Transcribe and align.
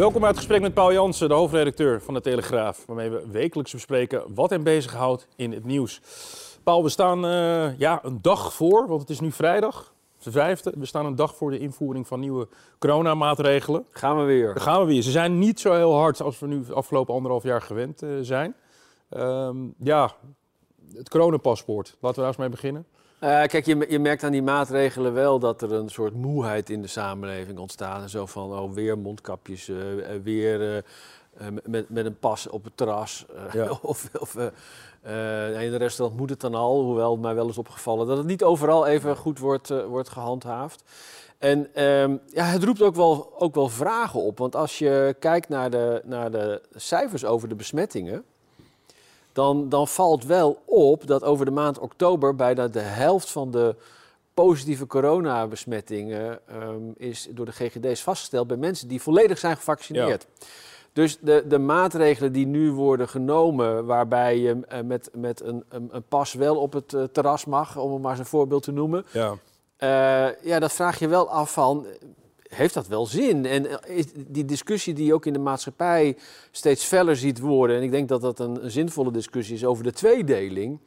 Welkom 0.00 0.20
bij 0.20 0.28
het 0.28 0.38
gesprek 0.38 0.60
met 0.60 0.74
Paul 0.74 0.92
Jansen, 0.92 1.28
de 1.28 1.34
hoofdredacteur 1.34 2.00
van 2.02 2.14
de 2.14 2.20
Telegraaf, 2.20 2.86
waarmee 2.86 3.10
we 3.10 3.26
wekelijks 3.30 3.72
bespreken 3.72 4.34
wat 4.34 4.50
hem 4.50 4.62
bezighoudt 4.62 5.26
in 5.36 5.52
het 5.52 5.64
nieuws. 5.64 6.00
Paul, 6.62 6.82
we 6.82 6.88
staan 6.88 7.24
uh, 7.24 7.78
ja, 7.78 8.00
een 8.02 8.18
dag 8.22 8.52
voor, 8.52 8.86
want 8.88 9.00
het 9.00 9.10
is 9.10 9.20
nu 9.20 9.32
vrijdag, 9.32 9.94
de 10.22 10.30
vijfde. 10.30 10.72
We 10.76 10.86
staan 10.86 11.06
een 11.06 11.14
dag 11.14 11.36
voor 11.36 11.50
de 11.50 11.58
invoering 11.58 12.06
van 12.06 12.20
nieuwe 12.20 12.48
coronamaatregelen. 12.78 13.84
Gaan 13.90 14.18
we 14.18 14.22
weer. 14.22 14.46
Daar 14.54 14.62
gaan 14.62 14.80
we 14.80 14.86
weer. 14.86 15.02
Ze 15.02 15.10
zijn 15.10 15.38
niet 15.38 15.60
zo 15.60 15.72
heel 15.72 15.94
hard 15.94 16.22
als 16.22 16.38
we 16.38 16.46
nu 16.46 16.64
de 16.64 16.74
afgelopen 16.74 17.14
anderhalf 17.14 17.42
jaar 17.42 17.62
gewend 17.62 18.02
uh, 18.02 18.18
zijn. 18.20 18.54
Um, 19.10 19.74
ja, 19.78 20.12
het 20.94 21.08
coronapaspoort. 21.08 21.96
Laten 22.00 22.08
we 22.08 22.16
daar 22.16 22.26
eens 22.26 22.36
mee 22.36 22.48
beginnen. 22.48 22.86
Uh, 23.20 23.42
kijk, 23.44 23.66
je, 23.66 23.86
je, 23.88 23.98
merkt 23.98 24.24
aan 24.24 24.32
die 24.32 24.42
maatregelen 24.42 25.12
wel 25.12 25.38
dat 25.38 25.62
er 25.62 25.72
een 25.72 25.88
soort 25.88 26.14
moeheid 26.14 26.70
in 26.70 26.82
de 26.82 26.88
samenleving 26.88 27.58
ontstaat. 27.58 28.02
En 28.02 28.08
zo 28.08 28.26
van, 28.26 28.52
oh, 28.52 28.72
weer 28.72 28.98
mondkapjes, 28.98 29.68
uh, 29.68 29.76
weer 30.22 30.76
uh, 31.40 31.46
met, 31.64 31.90
met 31.90 32.06
een 32.06 32.18
pas 32.18 32.48
op 32.48 32.64
het 32.64 32.76
terras. 32.76 33.26
Ja. 33.52 33.70
of 33.82 34.08
of 34.18 34.34
in 34.36 35.72
een 35.72 35.76
restaurant 35.76 36.18
moet 36.18 36.30
het 36.30 36.40
dan 36.40 36.54
al, 36.54 36.82
hoewel 36.82 37.16
mij 37.16 37.34
wel 37.34 37.48
is 37.48 37.58
opgevallen 37.58 38.06
dat 38.06 38.16
het 38.16 38.26
niet 38.26 38.42
overal 38.42 38.86
even 38.86 39.16
goed 39.16 39.38
wordt, 39.38 39.84
wordt 39.86 40.08
gehandhaafd. 40.08 40.82
En 41.38 41.84
um, 41.84 42.20
ja, 42.26 42.44
het 42.44 42.64
roept 42.64 42.82
ook 42.82 42.94
wel, 42.94 43.32
ook 43.38 43.54
wel 43.54 43.68
vragen 43.68 44.20
op. 44.20 44.38
Want 44.38 44.56
als 44.56 44.78
je 44.78 45.16
kijkt 45.18 45.48
naar 45.48 45.70
de, 45.70 46.02
naar 46.04 46.30
de 46.30 46.62
cijfers 46.74 47.24
over 47.24 47.48
de 47.48 47.54
besmettingen 47.54 48.24
dan, 49.32 49.68
dan 49.68 49.88
valt 49.88 50.24
wel 50.24 50.62
op 50.64 51.06
dat 51.06 51.24
over 51.24 51.44
de 51.44 51.50
maand 51.50 51.78
oktober 51.78 52.36
bijna 52.36 52.68
de 52.68 52.80
helft 52.80 53.30
van 53.30 53.50
de 53.50 53.74
positieve 54.34 54.86
coronabesmettingen 54.86 56.40
um, 56.62 56.94
is 56.96 57.28
door 57.30 57.46
de 57.46 57.52
GGD's 57.52 58.02
vastgesteld 58.02 58.46
bij 58.46 58.56
mensen 58.56 58.88
die 58.88 59.02
volledig 59.02 59.38
zijn 59.38 59.56
gevaccineerd. 59.56 60.26
Dus 60.92 61.18
de, 61.18 61.44
de 61.48 61.58
maatregelen 61.58 62.32
die 62.32 62.46
nu 62.46 62.72
worden 62.72 63.08
genomen, 63.08 63.86
waarbij 63.86 64.38
je 64.38 64.54
uh, 64.72 64.80
met, 64.80 65.10
met 65.14 65.42
een, 65.42 65.64
een, 65.68 65.88
een, 65.92 66.02
pas 66.08 66.32
wel 66.32 66.56
op 66.56 66.72
het 66.72 66.92
uh, 66.92 67.02
terras 67.02 67.44
mag, 67.44 67.76
om 67.76 67.92
het 67.92 68.02
maar 68.02 68.10
eens 68.10 68.20
een 68.20 68.26
voorbeeld 68.26 68.62
te 68.62 68.72
noemen. 68.72 69.04
Ja. 69.10 69.34
Uh, 69.78 70.42
ja, 70.42 70.58
dat 70.58 70.72
vraag 70.72 70.98
je 70.98 71.08
wel 71.08 71.30
af 71.30 71.52
van, 71.52 71.86
heeft 72.50 72.74
dat 72.74 72.86
wel 72.86 73.06
zin? 73.06 73.46
En 73.46 73.84
eh, 73.84 74.04
die 74.26 74.44
discussie 74.44 74.94
die 74.94 75.06
je 75.06 75.14
ook 75.14 75.26
in 75.26 75.32
de 75.32 75.38
maatschappij 75.38 76.16
steeds 76.50 76.84
feller 76.84 77.16
ziet 77.16 77.38
worden, 77.38 77.76
en 77.76 77.82
ik 77.82 77.90
denk 77.90 78.08
dat 78.08 78.20
dat 78.20 78.38
een, 78.38 78.64
een 78.64 78.70
zinvolle 78.70 79.12
discussie 79.12 79.54
is 79.54 79.64
over 79.64 79.84
de 79.84 79.92
tweedeling. 79.92 80.80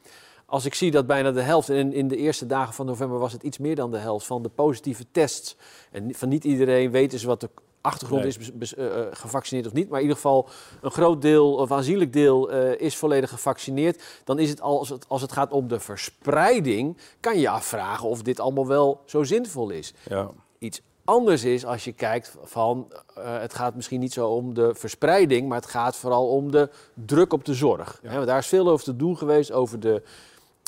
Als 0.46 0.64
ik 0.64 0.74
zie 0.74 0.90
dat 0.90 1.06
bijna 1.06 1.32
de 1.32 1.40
helft, 1.40 1.68
en 1.68 1.92
in 1.92 2.08
de 2.08 2.16
eerste 2.16 2.46
dagen 2.46 2.74
van 2.74 2.86
november 2.86 3.18
was 3.18 3.32
het 3.32 3.42
iets 3.42 3.58
meer 3.58 3.74
dan 3.74 3.90
de 3.90 3.98
helft 3.98 4.26
van 4.26 4.42
de 4.42 4.48
positieve 4.48 5.04
tests, 5.10 5.56
en 5.90 6.14
van 6.14 6.28
niet 6.28 6.44
iedereen 6.44 6.90
weet 6.90 7.10
dus 7.10 7.24
wat 7.24 7.40
de 7.40 7.50
achtergrond 7.80 8.24
is 8.24 8.38
uh, 8.76 8.86
gevaccineerd 9.10 9.66
of 9.66 9.72
niet, 9.72 9.88
maar 9.88 9.98
in 9.98 10.06
ieder 10.06 10.16
geval 10.20 10.48
een 10.80 10.90
groot 10.90 11.22
deel 11.22 11.54
of 11.54 11.72
aanzienlijk 11.72 12.12
deel 12.12 12.54
uh, 12.54 12.80
is 12.80 12.96
volledig 12.96 13.30
gevaccineerd, 13.30 14.02
dan 14.24 14.38
is 14.38 14.50
het 14.50 14.60
als, 14.60 14.88
het 14.88 15.08
als 15.08 15.22
het 15.22 15.32
gaat 15.32 15.52
om 15.52 15.68
de 15.68 15.80
verspreiding, 15.80 16.98
kan 17.20 17.38
je 17.38 17.48
afvragen 17.48 18.08
of 18.08 18.22
dit 18.22 18.40
allemaal 18.40 18.66
wel 18.66 19.00
zo 19.04 19.22
zinvol 19.22 19.70
is. 19.70 19.94
Ja. 20.08 20.30
Iets 20.58 20.80
anders 21.04 21.44
is 21.44 21.64
als 21.64 21.84
je 21.84 21.92
kijkt 21.92 22.36
van 22.42 22.92
uh, 23.18 23.38
het 23.40 23.54
gaat 23.54 23.74
misschien 23.74 24.00
niet 24.00 24.12
zo 24.12 24.28
om 24.28 24.54
de 24.54 24.74
verspreiding, 24.74 25.48
maar 25.48 25.60
het 25.60 25.70
gaat 25.70 25.96
vooral 25.96 26.28
om 26.28 26.50
de 26.50 26.68
druk 26.94 27.32
op 27.32 27.44
de 27.44 27.54
zorg. 27.54 28.00
Ja. 28.02 28.24
daar 28.24 28.38
is 28.38 28.46
veel 28.46 28.68
over 28.68 28.84
te 28.84 28.96
doen 28.96 29.16
geweest 29.16 29.52
over 29.52 29.80
de, 29.80 30.02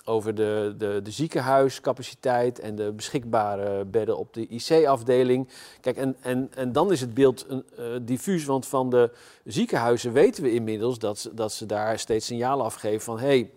over 0.05 0.35
de, 0.35 0.75
de, 0.79 1.01
de 1.03 1.11
ziekenhuiscapaciteit 1.11 2.59
en 2.59 2.77
de 2.77 2.93
beschikbare 2.93 3.85
bedden 3.85 4.19
op 4.19 4.35
de 4.35 4.47
IC-afdeling. 4.47 5.49
Kijk, 5.81 5.97
en, 5.97 6.17
en, 6.21 6.51
en 6.55 6.73
dan 6.73 6.93
is 6.93 7.01
het 7.01 7.15
beeld 7.15 7.47
uh, 7.51 7.87
diffuus, 8.03 8.45
want 8.45 8.67
van 8.67 8.91
de 8.91 9.11
ziekenhuizen 9.45 10.13
weten 10.13 10.43
we 10.43 10.53
inmiddels 10.53 10.99
dat, 10.99 11.19
ze, 11.19 11.35
dat 11.35 11.53
ze 11.53 11.67
daar 11.67 11.99
steeds 11.99 12.27
signalen 12.27 12.65
afgeven 12.65 13.01
van 13.01 13.19
hé, 13.19 13.27
hey, 13.27 13.51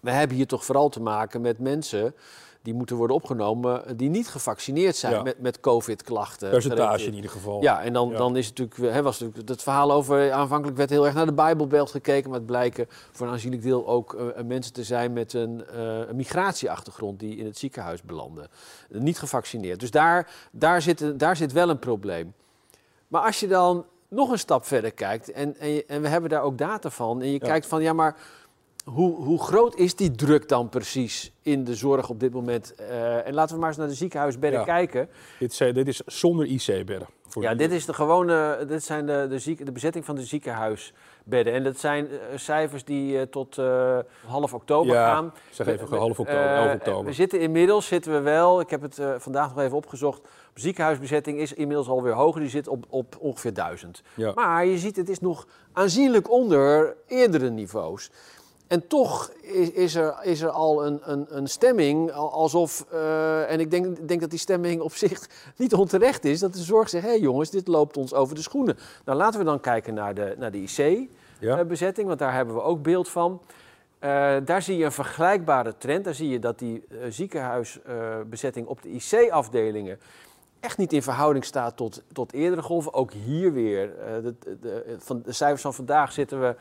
we 0.00 0.10
hebben 0.10 0.36
hier 0.36 0.46
toch 0.46 0.64
vooral 0.64 0.88
te 0.88 1.00
maken 1.00 1.40
met 1.40 1.58
mensen 1.58 2.14
die 2.62 2.74
moeten 2.74 2.96
worden 2.96 3.16
opgenomen 3.16 3.96
die 3.96 4.10
niet 4.10 4.28
gevaccineerd 4.28 4.96
zijn 4.96 5.22
met, 5.22 5.40
met 5.40 5.60
COVID-klachten. 5.60 6.50
Percentage 6.50 7.06
in 7.06 7.14
ieder 7.14 7.30
geval. 7.30 7.62
Ja, 7.62 7.82
en 7.82 7.92
dan, 7.92 8.12
dan 8.12 8.36
is 8.36 8.46
het 8.46 8.58
natuurlijk, 8.58 8.94
hè, 8.94 9.02
was 9.02 9.18
natuurlijk 9.20 9.48
het 9.48 9.62
verhaal 9.62 9.92
over, 9.92 10.32
aanvankelijk 10.32 10.76
werd 10.76 10.90
heel 10.90 11.04
erg 11.04 11.14
naar 11.14 11.26
de 11.26 11.32
Bijbelbeeld 11.32 11.90
gekeken, 11.90 12.30
maar 12.30 12.38
het 12.38 12.46
blijken 12.46 12.86
voor 12.88 13.26
een 13.26 13.32
aanzienlijk 13.32 13.62
deel 13.62 13.86
ook 13.86 14.12
uh, 14.12 14.44
mensen 14.44 14.72
te 14.72 14.84
zijn 14.84 15.12
met 15.12 15.32
een, 15.32 15.64
uh, 15.74 15.98
een, 16.08 16.16
migratieachtergrond 16.16 17.18
die 17.18 17.36
in 17.36 17.44
het 17.44 17.58
ziekenhuis 17.58 18.02
belanden. 18.02 18.48
niet 18.88 19.18
gevaccineerd. 19.18 19.80
Dus 19.80 19.90
daar, 19.90 20.30
daar, 20.50 20.82
zit, 20.82 21.18
daar 21.18 21.36
zit 21.36 21.52
wel 21.52 21.68
een 21.68 21.78
probleem. 21.78 22.34
Maar 23.08 23.22
als 23.22 23.40
je 23.40 23.48
dan 23.48 23.84
nog 24.08 24.30
een 24.30 24.38
stap 24.38 24.64
verder 24.64 24.92
kijkt, 24.92 25.32
en, 25.32 25.56
en, 25.58 25.88
en 25.88 26.02
we 26.02 26.08
hebben 26.08 26.30
daar 26.30 26.42
ook 26.42 26.58
data 26.58 26.90
van, 26.90 27.22
en 27.22 27.30
je 27.30 27.38
kijkt 27.38 27.66
van, 27.66 27.82
ja 27.82 27.92
maar 27.92 28.16
hoe, 28.84 29.14
hoe, 29.14 29.42
groot 29.42 29.76
is 29.76 29.94
die 29.94 30.10
druk 30.10 30.48
dan 30.48 30.68
precies 30.68 31.32
in 31.42 31.64
de 31.64 31.74
zorg 31.74 32.08
op 32.08 32.20
dit 32.20 32.32
moment? 32.32 32.74
Uh, 32.80 33.26
en 33.26 33.34
laten 33.34 33.54
we 33.54 33.60
maar 33.60 33.68
eens 33.68 33.78
naar 33.78 33.88
de 33.88 33.94
ziekenhuisbedden 33.94 34.60
ja. 34.60 34.66
kijken. 34.66 35.08
Dit, 35.38 35.58
dit, 35.58 35.88
is 35.88 36.00
zonder 36.06 36.46
IC-bedden. 36.46 37.08
Ja, 37.40 37.54
dit, 37.54 37.72
is 37.72 37.86
de 37.86 37.94
gewone, 37.94 38.64
dit 38.68 38.84
zijn 38.84 39.06
de, 39.06 39.26
de, 39.28 39.38
ziek, 39.38 39.64
de 39.64 39.72
bezetting 39.72 40.04
van 40.04 40.14
de 40.14 40.24
ziekenhuisbedden. 40.24 41.52
En 41.52 41.64
dat 41.64 41.78
zijn 41.78 42.08
uh, 42.10 42.18
cijfers 42.34 42.84
die 42.84 43.14
uh, 43.14 43.22
tot 43.22 43.56
half 44.26 44.54
oktober 44.54 44.94
ja, 44.94 45.14
gaan. 45.14 45.32
zeg 45.50 45.66
even 45.66 45.98
half 45.98 46.20
oktober, 46.20 46.46
11 46.46 46.74
oktober. 46.74 47.04
We 47.04 47.12
zitten 47.12 47.40
inmiddels, 47.40 47.86
zitten 47.86 48.12
we 48.12 48.20
wel, 48.20 48.60
ik 48.60 48.70
heb 48.70 48.82
het 48.82 49.00
vandaag 49.18 49.48
nog 49.48 49.64
even 49.64 49.76
opgezocht... 49.76 50.28
Ziekenhuisbezetting 50.54 51.38
is 51.38 51.52
inmiddels 51.52 51.88
alweer 51.88 52.12
hoger, 52.12 52.40
die 52.40 52.50
zit 52.50 52.68
op, 52.68 52.84
op 52.88 53.16
ongeveer 53.18 53.54
duizend. 53.54 54.02
Ja. 54.14 54.32
Maar 54.34 54.66
je 54.66 54.78
ziet, 54.78 54.96
het 54.96 55.08
is 55.08 55.20
nog 55.20 55.46
aanzienlijk 55.72 56.30
onder 56.30 56.96
eerdere 57.06 57.50
niveaus. 57.50 58.10
En 58.66 58.86
toch 58.86 59.30
is, 59.40 59.70
is, 59.70 59.94
er, 59.94 60.14
is 60.22 60.40
er 60.40 60.50
al 60.50 60.86
een, 60.86 61.00
een, 61.04 61.26
een 61.28 61.46
stemming 61.46 62.12
alsof, 62.12 62.86
uh, 62.92 63.50
en 63.50 63.60
ik 63.60 63.70
denk, 63.70 64.08
denk 64.08 64.20
dat 64.20 64.30
die 64.30 64.38
stemming 64.38 64.80
op 64.80 64.94
zich 64.94 65.28
niet 65.56 65.74
onterecht 65.74 66.24
is, 66.24 66.40
dat 66.40 66.52
de 66.52 66.62
zorg 66.62 66.88
zegt, 66.88 67.04
hé 67.04 67.10
hey 67.10 67.20
jongens, 67.20 67.50
dit 67.50 67.68
loopt 67.68 67.96
ons 67.96 68.14
over 68.14 68.34
de 68.34 68.42
schoenen. 68.42 68.78
Nou 69.04 69.18
laten 69.18 69.38
we 69.38 69.44
dan 69.44 69.60
kijken 69.60 69.94
naar 69.94 70.14
de, 70.14 70.34
naar 70.38 70.50
de 70.50 70.58
IC-bezetting, 70.58 71.96
ja. 71.96 72.06
want 72.06 72.18
daar 72.18 72.34
hebben 72.34 72.54
we 72.54 72.62
ook 72.62 72.82
beeld 72.82 73.08
van. 73.08 73.40
Uh, 74.00 74.36
daar 74.44 74.62
zie 74.62 74.76
je 74.76 74.84
een 74.84 74.92
vergelijkbare 74.92 75.74
trend. 75.78 76.04
Daar 76.04 76.14
zie 76.14 76.28
je 76.28 76.38
dat 76.38 76.58
die 76.58 76.84
uh, 76.88 76.98
ziekenhuisbezetting 77.08 78.66
op 78.66 78.82
de 78.82 78.88
IC-afdelingen 78.88 79.98
echt 80.60 80.78
niet 80.78 80.92
in 80.92 81.02
verhouding 81.02 81.44
staat 81.44 81.76
tot, 81.76 82.02
tot 82.12 82.32
eerdere 82.32 82.62
golven. 82.62 82.94
Ook 82.94 83.12
hier 83.12 83.52
weer, 83.52 83.90
de, 84.22 84.34
de, 84.60 84.96
van 84.98 85.22
de 85.24 85.32
cijfers 85.32 85.62
van 85.62 85.74
vandaag 85.74 86.12
zitten 86.12 86.40
we 86.40 86.54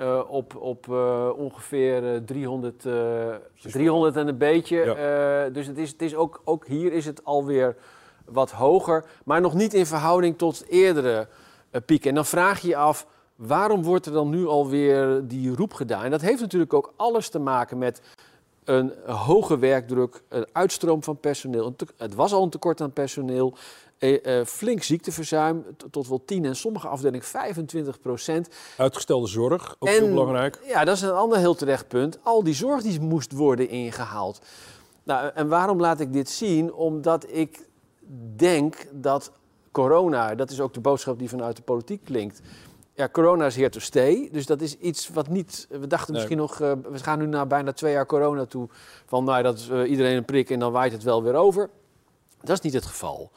uh, 0.00 0.20
op, 0.28 0.56
op 0.56 0.86
uh, 0.90 1.28
ongeveer 1.36 2.22
300, 2.24 2.84
uh, 2.84 2.92
300 3.54 4.16
en 4.16 4.28
een 4.28 4.38
beetje. 4.38 4.76
Ja. 4.76 5.48
dus 5.48 5.66
het 5.66 5.78
is, 5.78 5.90
het 5.90 6.02
is 6.02 6.14
ook, 6.14 6.40
ook 6.44 6.66
hier 6.66 6.92
is 6.92 7.06
het 7.06 7.24
alweer 7.24 7.76
wat 8.24 8.50
hoger, 8.50 9.04
maar 9.24 9.40
nog 9.40 9.54
niet 9.54 9.74
in 9.74 9.86
verhouding 9.86 10.38
tot 10.38 10.64
eerdere 10.68 11.28
pieken. 11.86 12.08
En 12.08 12.14
dan 12.14 12.26
vraag 12.26 12.60
je 12.60 12.68
je 12.68 12.76
af, 12.76 13.06
waarom 13.36 13.82
wordt 13.82 14.06
er 14.06 14.12
dan 14.12 14.30
nu 14.30 14.46
alweer 14.46 15.20
die 15.26 15.54
roep 15.54 15.72
gedaan? 15.72 16.04
En 16.04 16.10
dat 16.10 16.20
heeft 16.20 16.40
natuurlijk 16.40 16.74
ook 16.74 16.92
alles 16.96 17.28
te 17.28 17.38
maken 17.38 17.78
met 17.78 18.00
een 18.66 18.92
hoge 19.06 19.58
werkdruk, 19.58 20.22
een 20.28 20.46
uitstroom 20.52 21.02
van 21.02 21.20
personeel. 21.20 21.74
Het 21.96 22.14
was 22.14 22.32
al 22.32 22.42
een 22.42 22.50
tekort 22.50 22.80
aan 22.80 22.92
personeel. 22.92 23.54
Eh, 23.98 24.40
eh, 24.40 24.46
flink 24.46 24.82
ziekteverzuim, 24.82 25.64
tot 25.90 26.08
wel 26.08 26.24
10 26.24 26.44
en 26.44 26.56
sommige 26.56 26.88
afdelingen 26.88 27.26
25 27.26 28.00
procent. 28.00 28.48
Uitgestelde 28.76 29.26
zorg, 29.26 29.76
ook 29.78 29.88
heel 29.88 30.08
belangrijk. 30.08 30.60
Ja, 30.66 30.84
dat 30.84 30.96
is 30.96 31.02
een 31.02 31.10
ander 31.10 31.38
heel 31.38 31.54
terecht 31.54 31.88
punt. 31.88 32.18
Al 32.22 32.42
die 32.42 32.54
zorg 32.54 32.82
die 32.82 33.00
moest 33.00 33.32
worden 33.32 33.68
ingehaald. 33.68 34.40
Nou, 35.02 35.30
en 35.34 35.48
waarom 35.48 35.80
laat 35.80 36.00
ik 36.00 36.12
dit 36.12 36.30
zien? 36.30 36.72
Omdat 36.72 37.26
ik 37.28 37.68
denk 38.36 38.86
dat 38.92 39.32
corona, 39.72 40.34
dat 40.34 40.50
is 40.50 40.60
ook 40.60 40.74
de 40.74 40.80
boodschap 40.80 41.18
die 41.18 41.28
vanuit 41.28 41.56
de 41.56 41.62
politiek 41.62 42.04
klinkt, 42.04 42.40
ja, 42.96 43.08
corona 43.08 43.46
is 43.46 43.56
here 43.56 43.68
to 43.68 43.80
stay. 43.80 44.28
Dus 44.32 44.46
dat 44.46 44.60
is 44.60 44.74
iets 44.78 45.08
wat 45.08 45.28
niet... 45.28 45.66
We 45.70 45.86
dachten 45.86 46.12
Nee. 46.12 46.22
misschien 46.22 46.40
nog... 46.40 46.60
eh, 46.60 46.72
we 46.92 46.98
gaan 46.98 47.18
nu 47.18 47.26
na 47.26 47.46
bijna 47.46 47.72
twee 47.72 47.92
jaar 47.92 48.06
corona 48.06 48.44
toe. 48.44 48.68
Van 49.06 49.24
nou, 49.24 49.42
dat 49.42 49.58
is 49.58 49.68
eh, 49.68 49.90
iedereen 49.90 50.16
een 50.16 50.24
prik 50.24 50.50
en 50.50 50.58
dan 50.58 50.72
waait 50.72 50.92
het 50.92 51.02
wel 51.02 51.22
weer 51.22 51.34
over. 51.34 51.70
Dat 52.40 52.56
is 52.56 52.60
niet 52.60 52.72
het 52.72 52.86
geval. 52.86 53.30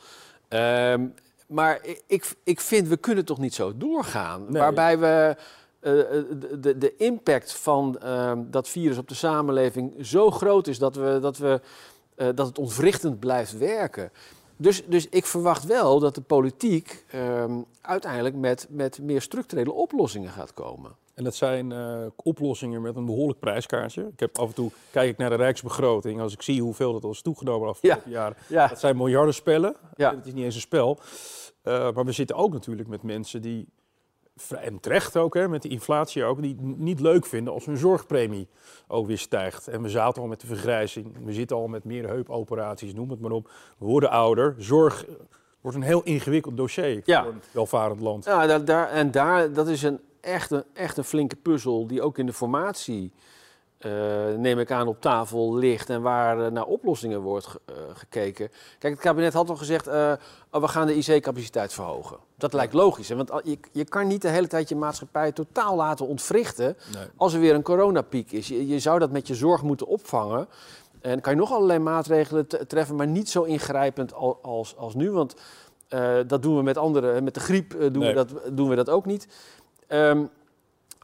Ehm, 0.47 1.07
maar 1.47 1.79
ik, 2.07 2.35
ik 2.43 2.59
vind, 2.59 2.87
we 2.87 2.97
kunnen 2.97 3.25
toch 3.25 3.37
niet 3.37 3.53
zo 3.53 3.77
doorgaan. 3.77 4.45
Nee. 4.47 4.61
Waarbij 4.61 4.99
we 4.99 5.35
eh, 5.79 5.91
de, 5.91 6.59
de, 6.59 6.77
de 6.77 6.95
impact 6.95 7.53
van 7.53 7.99
ehm, 7.99 8.39
dat 8.47 8.67
virus 8.69 8.97
op 8.97 9.07
de 9.07 9.15
samenleving 9.15 9.93
zo 10.01 10.31
groot 10.31 10.67
is 10.67 10.79
dat, 10.79 10.95
we, 10.95 11.17
dat, 11.21 11.37
we, 11.37 11.61
dat 12.15 12.47
het 12.47 12.57
ontwrichtend 12.57 13.19
blijft 13.19 13.57
werken. 13.57 14.11
Dus, 14.61 14.85
dus 14.85 15.09
ik 15.09 15.25
verwacht 15.25 15.65
wel 15.65 15.99
dat 15.99 16.15
de 16.15 16.21
politiek 16.21 17.05
ehm, 17.11 17.53
uiteindelijk 17.81 18.35
met, 18.35 18.67
met 18.69 18.99
meer 19.01 19.21
structurele 19.21 19.71
oplossingen 19.71 20.31
gaat 20.31 20.53
komen. 20.53 20.91
En 21.13 21.23
dat 21.23 21.35
zijn 21.35 21.71
eh, 21.71 22.05
oplossingen 22.15 22.81
met 22.81 22.95
een 22.95 23.05
behoorlijk 23.05 23.39
prijskaartje. 23.39 24.07
Ik 24.13 24.19
heb 24.19 24.37
af 24.37 24.47
en 24.47 24.53
toe 24.53 24.71
kijk 24.91 25.09
ik 25.09 25.17
naar 25.17 25.29
de 25.29 25.35
Rijksbegroting. 25.35 26.21
Als 26.21 26.33
ik 26.33 26.41
zie 26.41 26.61
hoeveel 26.61 26.93
dat 26.93 27.03
al 27.03 27.11
is 27.11 27.21
toegenomen 27.21 27.61
de 27.61 27.73
afgelopen 27.73 28.11
jaren. 28.11 28.37
Ja, 28.47 28.67
Dat 28.67 28.79
zijn 28.79 28.97
miljardenspellen. 28.97 29.75
Ja. 29.95 30.15
Het 30.15 30.25
is 30.25 30.33
niet 30.33 30.43
eens 30.43 30.55
een 30.55 30.61
spel. 30.61 30.99
Eh, 31.61 31.91
maar 31.91 32.05
we 32.05 32.11
zitten 32.11 32.35
ook 32.35 32.53
natuurlijk 32.53 32.87
met 32.87 33.03
mensen 33.03 33.41
die, 33.41 33.67
en 34.61 34.79
terecht 34.79 35.17
ook, 35.17 35.33
hè, 35.33 35.47
met 35.47 35.61
de 35.61 35.69
inflatie 35.69 36.23
ook, 36.23 36.41
die 36.41 36.55
het 36.55 36.77
niet 36.77 36.99
leuk 36.99 37.25
vinden 37.25 37.53
als 37.53 37.65
hun 37.65 37.77
zorgpremie 37.77 38.47
ook 38.87 39.07
weer 39.07 39.17
stijgt. 39.17 39.67
En 39.67 39.81
we 39.81 39.89
zaten 39.89 40.21
al 40.21 40.27
met 40.27 40.41
de 40.41 40.47
vergrijzing. 40.47 41.15
We 41.25 41.33
zitten 41.33 41.57
al 41.57 41.67
met 41.67 41.83
meer 41.83 42.07
heupoperaties, 42.07 42.93
noem 42.93 43.09
het 43.09 43.19
maar 43.19 43.31
op. 43.31 43.51
We 43.77 43.85
worden 43.85 44.09
ouder. 44.09 44.55
Zorg 44.57 45.05
eh, 45.05 45.13
wordt 45.61 45.77
een 45.77 45.83
heel 45.83 46.03
ingewikkeld 46.03 46.57
dossier 46.57 47.01
Ja. 47.05 47.23
voor 47.23 47.31
een 47.31 47.41
welvarend 47.51 47.99
land. 47.99 48.25
Ja, 48.25 48.45
daar, 48.47 48.65
daar, 48.65 48.89
en 48.89 49.11
daar, 49.11 49.53
dat 49.53 49.67
is 49.67 49.83
een, 49.83 49.99
echt, 50.21 50.51
een, 50.51 50.63
echt 50.73 50.97
een 50.97 51.03
flinke 51.03 51.35
puzzel 51.35 51.87
die 51.87 52.01
ook 52.01 52.17
in 52.17 52.25
de 52.25 52.33
formatie, 52.33 53.11
eh, 53.79 53.91
neem 54.37 54.59
ik 54.59 54.71
aan, 54.71 54.87
op 54.87 55.01
tafel 55.01 55.55
ligt 55.55 55.89
en 55.89 56.01
waar 56.01 56.45
eh, 56.45 56.51
naar 56.51 56.65
oplossingen 56.65 57.21
wordt 57.21 57.45
ge- 57.47 57.59
eh, 57.65 57.73
gekeken. 57.93 58.49
Kijk, 58.79 58.93
het 58.93 59.01
kabinet 59.03 59.33
had 59.33 59.49
al 59.49 59.55
gezegd, 59.55 59.87
oh, 59.87 60.13
we 60.51 60.67
gaan 60.67 60.87
de 60.87 60.95
IC-capaciteit 60.97 61.73
verhogen. 61.73 62.17
Dat 62.37 62.53
lijkt 62.53 62.73
logisch, 62.73 63.09
hè? 63.09 63.15
want 63.15 63.31
je, 63.43 63.57
je 63.71 63.83
kan 63.83 64.07
niet 64.07 64.21
de 64.21 64.27
hele 64.29 64.47
tijd 64.47 64.69
je 64.69 64.75
maatschappij 64.75 65.31
totaal 65.31 65.75
laten 65.75 66.07
ontwrichten 66.07 66.77
Nee. 66.93 67.05
als 67.15 67.33
er 67.33 67.39
weer 67.39 67.53
een 67.55 67.61
coronapiek 67.61 68.31
is. 68.31 68.47
Je, 68.47 68.67
je 68.67 68.79
zou 68.79 68.99
dat 68.99 69.11
met 69.11 69.27
je 69.27 69.35
zorg 69.35 69.61
moeten 69.63 69.87
opvangen. 69.87 70.47
En 71.01 71.11
dan 71.11 71.21
kan 71.21 71.33
je 71.33 71.39
nog 71.39 71.51
allerlei 71.51 71.79
maatregelen 71.79 72.47
treffen, 72.67 72.95
maar 72.95 73.07
niet 73.07 73.29
zo 73.29 73.43
ingrijpend 73.43 74.13
al- 74.13 74.39
als, 74.41 74.75
als 74.77 74.93
nu. 74.95 75.11
Want 75.11 75.35
dat 76.27 76.41
doen 76.41 76.55
we 76.57 76.63
met 76.63 76.77
andere, 76.77 77.21
met 77.21 77.33
de 77.33 77.39
griep 77.39 77.69
doen, 77.79 77.97
Nee. 77.97 78.07
we 78.07 78.13
dat, 78.13 78.41
doen 78.53 78.69
we 78.69 78.75
dat 78.75 78.89
ook 78.89 79.05
niet. 79.05 79.27
Ehm, 79.87 80.23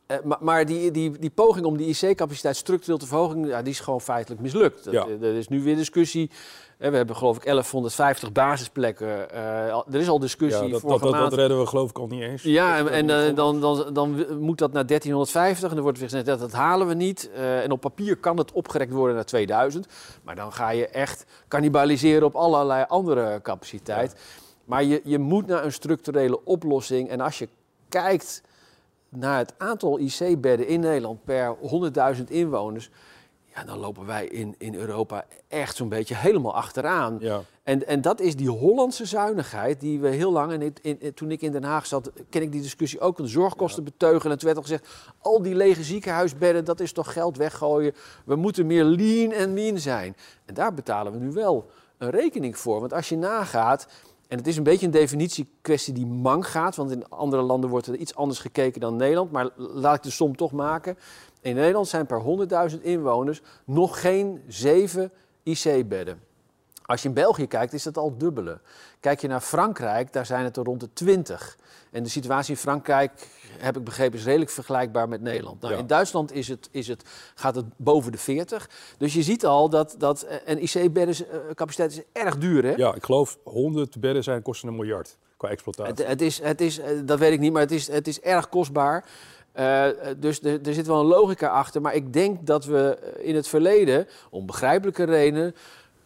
eh, 0.07 0.17
maar 0.23 0.37
maar 0.41 0.65
die, 0.65 0.91
die, 0.91 1.11
die 1.19 1.29
poging 1.29 1.65
om 1.65 1.77
die 1.77 1.87
IC-capaciteit 1.87 2.55
structureel 2.55 2.97
te 2.97 3.05
verhogen, 3.07 3.45
ja, 3.45 3.61
die 3.61 3.71
is 3.73 3.79
gewoon 3.79 4.01
feitelijk 4.01 4.41
mislukt. 4.41 4.83
Dat, 4.83 4.93
Ja. 4.93 5.05
eh, 5.05 5.21
Er 5.29 5.35
is 5.35 5.47
nu 5.47 5.63
weer 5.63 5.75
discussie. 5.75 6.29
Eh, 6.77 6.89
We 6.89 6.95
hebben 6.97 7.15
geloof 7.15 7.35
ik 7.37 7.43
1150 7.43 8.31
basisplekken. 8.31 9.31
Er 9.33 9.95
is 9.99 10.07
al 10.07 10.19
discussie 10.19 10.63
Ja, 10.65 10.71
dat, 10.71 10.81
dat, 10.81 11.01
dat, 11.01 11.11
dat 11.11 11.33
redden 11.33 11.59
we 11.59 11.65
geloof 11.65 11.89
ik 11.89 11.97
al 11.99 12.07
niet 12.07 12.21
eens. 12.21 12.43
Ja, 12.43 12.77
en, 12.77 13.09
en 13.09 13.35
dan, 13.35 13.59
dan, 13.61 13.93
dan 13.93 14.09
moet 14.39 14.57
dat 14.57 14.71
naar 14.71 14.85
1350 14.85 15.69
en 15.69 15.73
dan 15.75 15.83
wordt 15.83 15.99
weer 15.99 16.07
gezegd 16.09 16.25
dat 16.27 16.39
dat 16.39 16.51
halen 16.51 16.87
we 16.87 16.93
niet. 16.93 17.29
En 17.33 17.71
op 17.71 17.81
papier 17.81 18.17
kan 18.17 18.37
het 18.37 18.51
opgerekt 18.51 18.91
worden 18.91 19.15
naar 19.15 19.25
2000. 19.25 19.87
Maar 20.23 20.35
dan 20.35 20.53
ga 20.53 20.69
je 20.69 20.87
echt 20.87 21.25
cannibaliseren 21.47 22.23
op 22.27 22.35
allerlei 22.35 22.85
andere 22.87 23.39
capaciteit. 23.41 24.15
Maar 24.65 24.83
je, 24.83 25.01
je 25.03 25.19
moet 25.19 25.47
naar 25.47 25.65
een 25.65 25.71
structurele 25.73 26.43
oplossing. 26.43 27.09
En 27.09 27.21
als 27.21 27.39
je 27.39 27.47
kijkt 27.89 28.41
naar 29.09 29.37
het 29.37 29.53
aantal 29.57 29.99
IC-bedden 29.99 30.67
in 30.67 30.79
Nederland 30.79 31.23
per 31.23 31.55
100.000 32.17 32.23
inwoners... 32.27 32.89
Ja, 33.55 33.63
dan 33.63 33.77
lopen 33.77 34.05
wij 34.05 34.25
in, 34.25 34.55
in 34.57 34.75
Europa 34.75 35.25
echt 35.47 35.75
zo'n 35.75 35.89
beetje 35.89 36.15
helemaal 36.15 36.55
achteraan. 36.55 37.17
Ja. 37.19 37.41
En, 37.63 37.87
en 37.87 38.01
dat 38.01 38.19
is 38.19 38.35
die 38.35 38.49
Hollandse 38.49 39.05
zuinigheid 39.05 39.79
die 39.79 39.99
we 39.99 40.07
heel 40.07 40.31
lang... 40.31 40.51
En 40.51 40.61
in, 40.61 40.73
in- 40.81 41.13
toen 41.13 41.31
ik 41.31 41.41
in 41.41 41.51
Den 41.51 41.63
Haag 41.63 41.85
zat, 41.85 42.11
ken 42.29 42.41
ik 42.41 42.51
die 42.51 42.61
discussie 42.61 42.99
ook... 42.99 43.17
de 43.17 43.27
zorgkosten 43.27 43.83
beteugelen. 43.83 44.31
En 44.31 44.37
toen 44.37 44.47
werd 44.47 44.57
al 44.57 44.63
gezegd... 44.63 44.87
al 45.19 45.41
die 45.41 45.55
lege 45.55 45.83
ziekenhuisbedden, 45.83 46.65
dat 46.65 46.79
is 46.79 46.91
toch 46.91 47.13
geld 47.13 47.37
weggooien. 47.37 47.93
We 48.25 48.35
moeten 48.35 48.65
meer 48.65 48.83
lean 48.83 49.31
en 49.31 49.53
mean 49.53 49.79
zijn. 49.79 50.15
En 50.45 50.53
daar 50.53 50.73
betalen 50.73 51.11
we 51.11 51.17
nu 51.19 51.31
wel 51.31 51.69
een 51.97 52.09
rekening 52.09 52.57
voor. 52.57 52.79
Want 52.79 52.93
als 52.93 53.09
je 53.09 53.17
nagaat... 53.17 53.87
En 54.27 54.37
het 54.37 54.47
is 54.47 54.57
een 54.57 54.63
beetje 54.63 54.85
een 54.85 54.91
definitiekwestie 54.91 55.93
die 55.93 56.05
mank 56.05 56.47
gaat. 56.47 56.75
Want 56.75 56.91
in 56.91 57.09
andere 57.09 57.41
landen 57.41 57.69
wordt 57.69 57.87
er 57.87 57.95
iets 57.95 58.15
anders 58.15 58.39
gekeken 58.39 58.81
dan 58.81 58.95
Nederland. 58.95 59.31
Maar 59.31 59.49
laat 59.55 59.95
ik 59.95 60.03
de 60.03 60.09
som 60.09 60.35
toch 60.35 60.51
maken. 60.51 60.97
In 61.41 61.55
Nederland 61.55 61.87
zijn 61.87 62.05
per 62.05 62.23
100.000 62.71 62.81
inwoners 62.81 63.41
nog 63.65 64.01
geen 64.01 64.41
zeven 64.47 65.11
IC-bedden. 65.43 66.19
Als 66.85 67.01
je 67.01 67.07
in 67.07 67.13
België 67.13 67.47
kijkt, 67.47 67.73
is 67.73 67.83
dat 67.83 67.97
al 67.97 68.17
dubbele. 68.17 68.59
Kijk 68.99 69.21
je 69.21 69.27
naar 69.27 69.41
Frankrijk, 69.41 70.13
daar 70.13 70.25
zijn 70.25 70.43
het 70.43 70.57
er 70.57 70.63
rond 70.63 70.79
de 70.79 70.93
20. 70.93 71.57
En 71.91 72.03
de 72.03 72.09
situatie 72.09 72.53
in 72.53 72.59
Frankrijk, 72.59 73.27
heb 73.57 73.77
ik 73.77 73.83
begrepen, 73.83 74.19
is 74.19 74.25
redelijk 74.25 74.51
vergelijkbaar 74.51 75.09
met 75.09 75.21
Nederland. 75.21 75.61
Nou, 75.61 75.73
Ja. 75.73 75.79
In 75.79 75.87
Duitsland 75.87 76.33
is 76.33 76.47
het, 76.47 76.69
is 76.71 76.87
het, 76.87 77.03
gaat 77.35 77.55
het 77.55 77.65
boven 77.77 78.11
de 78.11 78.17
40. 78.17 78.69
Dus 78.97 79.13
je 79.13 79.23
ziet 79.23 79.45
al 79.45 79.69
dat, 79.69 79.95
dat 79.97 80.21
eh, 80.21 80.37
een 80.45 80.63
IC-beddencapaciteit 80.63 81.91
is 81.91 82.01
erg 82.11 82.37
duur. 82.37 82.63
Hè? 82.63 82.73
ja, 82.75 82.95
ik 82.95 83.03
geloof 83.03 83.37
100 83.43 83.99
bedden 83.99 84.23
zijn 84.23 84.41
kosten 84.41 84.67
een 84.67 84.75
miljard 84.75 85.17
qua 85.37 85.49
exploitatie. 85.49 85.93
Het, 85.93 86.07
het 86.07 86.21
is, 86.21 86.41
het 86.41 86.61
is, 86.61 86.79
eh, 86.79 86.87
dat 87.05 87.19
weet 87.19 87.31
ik 87.31 87.39
niet, 87.39 87.51
maar 87.51 87.61
het 87.61 87.71
is, 87.71 87.87
het 87.87 88.07
is 88.07 88.19
erg 88.21 88.49
kostbaar. 88.49 89.05
Eh, 89.55 89.85
dus 90.17 90.43
er, 90.43 90.59
er 90.67 90.73
zit 90.73 90.87
wel 90.87 90.99
een 90.99 91.05
logica 91.05 91.47
achter. 91.47 91.81
Maar 91.81 91.95
ik 91.95 92.13
denk 92.13 92.45
dat 92.45 92.65
we 92.65 92.97
eh, 92.97 93.27
in 93.27 93.35
het 93.35 93.47
verleden, 93.47 94.07
om 94.29 94.45
begrijpelijke 94.45 95.03
redenen, 95.03 95.55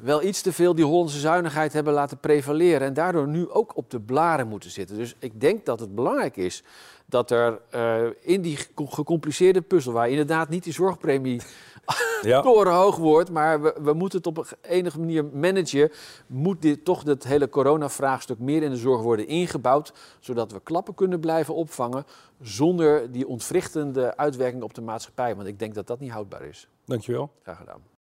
wel 0.02 0.24
iets 0.24 0.42
te 0.42 0.54
veel 0.54 0.76
die 0.76 0.86
Hollandse 0.86 1.20
zuinigheid 1.20 1.74
hebben 1.74 1.94
laten 1.94 2.18
prevaleren. 2.20 2.88
En 2.88 2.94
daardoor 2.94 3.28
nu 3.28 3.50
ook 3.50 3.78
op 3.78 3.90
de 3.90 4.00
blaren 4.00 4.48
moeten 4.48 4.70
zitten. 4.72 4.98
Dus 4.98 5.16
ik 5.20 5.42
denk 5.42 5.66
dat 5.66 5.80
het 5.80 5.96
belangrijk 5.96 6.38
is 6.38 6.64
dat 7.06 7.32
er 7.32 7.60
eh, 7.70 8.02
in 8.22 8.42
die 8.42 8.56
ge- 8.58 8.68
gecompliceerde 8.76 9.62
puzzel, 9.62 9.94
waar 9.94 10.10
inderdaad 10.10 10.50
niet 10.50 10.64
die 10.64 10.74
zorgpremie 10.74 11.42
ja. 12.22 12.42
torenhoog 12.42 12.96
wordt, 12.98 13.32
maar 13.32 13.62
we, 13.62 13.76
we 13.82 13.94
moeten 13.94 14.18
het 14.18 14.28
op 14.28 14.38
een 14.38 14.46
enige 14.62 15.00
manier 15.00 15.26
managen. 15.26 15.92
Moet 16.28 16.62
dit 16.62 16.86
toch 16.86 17.04
het 17.04 17.24
hele 17.24 17.50
coronavraagstuk 17.50 18.40
meer 18.40 18.64
in 18.64 18.70
de 18.70 18.78
zorg 18.78 19.02
worden 19.02 19.28
ingebouwd, 19.28 19.94
zodat 20.20 20.52
we 20.52 20.60
klappen 20.64 20.96
kunnen 20.96 21.20
blijven 21.20 21.54
opvangen 21.56 22.06
zonder 22.42 23.12
die 23.12 23.28
ontwrichtende 23.28 24.18
uitwerking 24.18 24.64
op 24.64 24.74
de 24.74 24.82
maatschappij. 24.82 25.36
Want 25.36 25.48
ik 25.48 25.60
denk 25.60 25.74
dat 25.76 25.88
dat 25.88 26.00
niet 26.00 26.12
houdbaar 26.12 26.44
is. 26.44 26.68
Dankjewel. 26.86 27.32
Graag 27.44 27.58
gedaan. 27.58 27.90